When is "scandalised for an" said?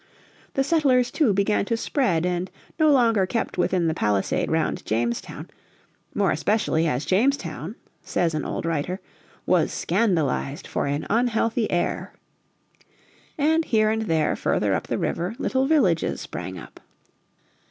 9.71-11.05